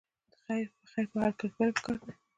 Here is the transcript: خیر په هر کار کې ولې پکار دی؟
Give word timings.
خیر 0.43 0.65
په 0.81 0.89
هر 0.95 1.03
کار 1.13 1.31
کې 1.37 1.45
ولې 1.55 1.71
پکار 1.75 1.97
دی؟ 2.03 2.11